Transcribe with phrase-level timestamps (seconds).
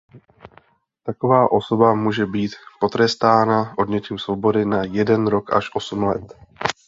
[1.03, 6.33] Taková osoba může být potrestána odnětím svobody na jeden rok až osm let.